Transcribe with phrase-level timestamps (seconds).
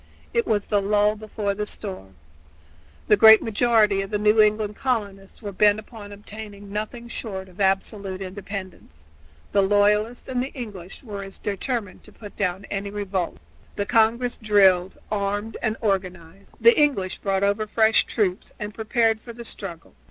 [0.33, 2.15] It was the lull before the storm.
[3.07, 7.61] The great majority of the New England colonists were bent upon obtaining nothing short of
[7.61, 9.05] absolute independence;
[9.51, 13.75] the loyalists and the English were as determined to put down any revolt by force.
[13.75, 19.33] The Congress drilled, armed, and organized; the English brought over fresh troops and prepared for
[19.33, 19.93] the struggle.